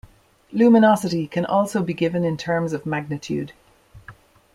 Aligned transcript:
Luminosity 0.51 1.27
can 1.27 1.45
also 1.45 1.83
be 1.83 1.93
given 1.93 2.23
in 2.23 2.35
terms 2.35 2.73
of 2.73 2.87
magnitude. 2.87 3.53